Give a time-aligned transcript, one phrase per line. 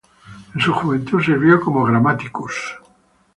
[0.55, 2.75] En su juventud sirvió como "grammaticus".